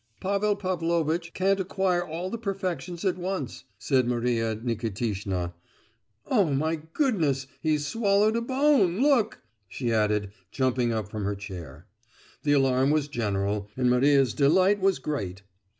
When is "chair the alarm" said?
11.35-12.89